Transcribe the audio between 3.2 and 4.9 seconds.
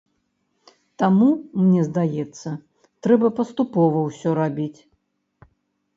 паступова ўсё рабіць.